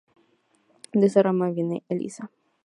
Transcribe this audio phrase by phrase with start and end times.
[0.93, 2.31] De esa rama viene Elisa.